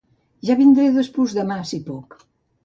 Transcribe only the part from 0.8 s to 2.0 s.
despús-demà, si